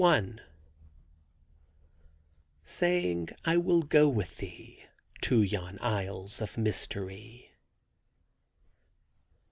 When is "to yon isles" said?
5.21-6.41